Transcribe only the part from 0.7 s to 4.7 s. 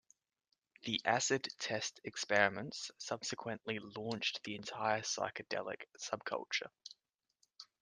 The Acid Test experiments subsequently launched the